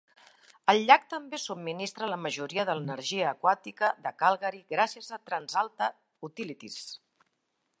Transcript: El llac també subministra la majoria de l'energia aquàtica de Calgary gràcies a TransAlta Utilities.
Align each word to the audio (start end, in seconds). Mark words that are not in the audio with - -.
El 0.71 0.79
llac 0.85 1.03
també 1.09 1.39
subministra 1.41 2.07
la 2.13 2.17
majoria 2.21 2.65
de 2.69 2.75
l'energia 2.79 3.27
aquàtica 3.33 3.91
de 4.07 4.13
Calgary 4.23 4.63
gràcies 4.75 5.11
a 5.19 5.21
TransAlta 5.29 5.91
Utilities. 6.31 6.81